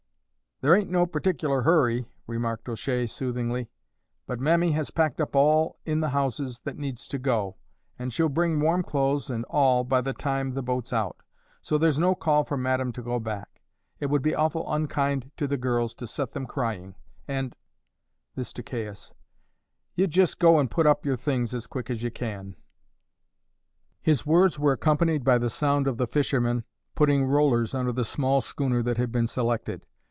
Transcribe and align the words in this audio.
"There 0.63 0.75
ain't 0.75 0.91
no 0.91 1.07
particular 1.07 1.63
hurry," 1.63 2.05
remarked 2.27 2.69
O'Shea 2.69 3.07
soothingly; 3.07 3.67
"but 4.27 4.39
Mammy 4.39 4.73
has 4.73 4.91
packed 4.91 5.19
up 5.19 5.35
all 5.35 5.79
in 5.85 6.01
the 6.01 6.09
houses 6.09 6.59
that 6.59 6.77
needs 6.77 7.07
to 7.07 7.17
go, 7.17 7.55
and 7.97 8.13
she'll 8.13 8.29
bring 8.29 8.59
warm 8.61 8.83
clothes 8.83 9.31
and 9.31 9.43
all 9.45 9.83
by 9.83 10.01
the 10.01 10.13
time 10.13 10.53
the 10.53 10.61
boat's 10.61 10.93
out, 10.93 11.17
so 11.63 11.79
there's 11.79 11.97
no 11.97 12.13
call 12.13 12.43
for 12.43 12.57
madame 12.57 12.91
to 12.91 13.01
go 13.01 13.19
back. 13.19 13.63
It 13.99 14.11
would 14.11 14.21
be 14.21 14.35
awful 14.35 14.71
unkind 14.71 15.31
to 15.37 15.47
the 15.47 15.57
girls 15.57 15.95
to 15.95 16.05
set 16.05 16.33
them 16.33 16.45
crying; 16.45 16.93
and" 17.27 17.55
this 18.35 18.53
to 18.53 18.61
Caius 18.61 19.11
"ye 19.95 20.05
jist 20.05 20.37
go 20.37 20.59
and 20.59 20.69
put 20.69 20.85
up 20.85 21.07
yer 21.07 21.15
things 21.17 21.55
as 21.55 21.65
quick 21.65 21.89
as 21.89 22.03
ye 22.03 22.11
can." 22.11 22.55
His 23.99 24.27
words 24.27 24.59
were 24.59 24.73
accompanied 24.73 25.23
by 25.23 25.39
the 25.39 25.49
sound 25.49 25.87
of 25.87 25.97
the 25.97 26.05
fishermen 26.05 26.65
putting 26.93 27.25
rollers 27.25 27.73
under 27.73 27.91
the 27.91 28.05
small 28.05 28.41
schooner 28.41 28.83
that 28.83 28.97
had 28.97 29.11
been 29.11 29.25
selected. 29.25 29.87